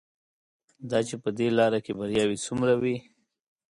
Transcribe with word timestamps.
دا 0.89 0.99
چې 1.07 1.15
په 1.23 1.29
دې 1.37 1.47
لاره 1.57 1.79
کې 1.85 1.91
بریاوې 1.99 2.37
څومره 2.45 2.73
وې. 2.81 2.97